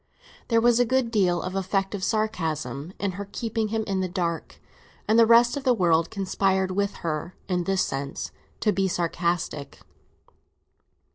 There 0.47 0.59
was 0.59 0.79
a 0.79 0.83
good 0.83 1.11
deal 1.11 1.43
of 1.43 1.55
effective 1.55 2.03
sarcasm 2.03 2.91
in 2.97 3.11
her 3.11 3.29
keeping 3.31 3.67
him 3.67 3.83
in 3.85 3.99
the 3.99 4.09
dark, 4.09 4.59
and 5.07 5.19
the 5.19 5.27
rest 5.27 5.55
of 5.55 5.63
the 5.63 5.75
world 5.75 6.09
conspired 6.09 6.71
with 6.71 6.95
her, 7.05 7.35
in 7.47 7.65
this 7.65 7.83
sense, 7.83 8.31
to 8.61 8.71
be 8.71 8.87
sarcastic. 8.87 9.77